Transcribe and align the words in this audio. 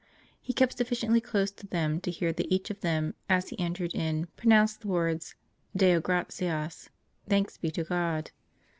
He 0.41 0.51
kept 0.51 0.75
sufficiently 0.79 1.21
close 1.21 1.51
to 1.51 1.67
them 1.67 2.01
to 2.01 2.09
hear 2.09 2.33
that 2.33 2.51
each 2.51 2.71
of 2.71 2.81
them, 2.81 3.13
as 3.29 3.49
he 3.49 3.59
entered 3.59 3.93
in, 3.93 4.25
pronounced 4.35 4.81
the 4.81 4.87
words, 4.87 5.35
"Deo 5.75 6.01
gratias''' 6.01 6.89
"Thanks 7.29 7.57
be 7.57 7.69
to 7.69 7.83
God." 7.83 8.31